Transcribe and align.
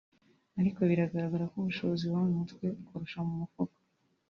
ariko 0.59 0.79
biragaragara 0.89 1.45
ko 1.51 1.55
ubushobozi 1.59 2.03
buba 2.05 2.21
mu 2.27 2.33
mutwe 2.39 2.65
kurusha 2.85 3.19
mu 3.27 3.33
mufuka 3.39 3.77